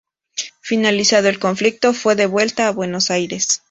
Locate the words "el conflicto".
1.29-1.93